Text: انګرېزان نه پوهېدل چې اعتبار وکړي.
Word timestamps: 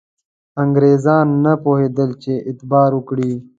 انګرېزان 0.63 1.27
نه 1.43 1.53
پوهېدل 1.63 2.09
چې 2.23 2.33
اعتبار 2.47 2.89
وکړي. 2.95 3.31